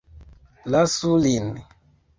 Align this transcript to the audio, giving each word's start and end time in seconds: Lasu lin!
Lasu 0.71 1.11
lin! 1.27 1.49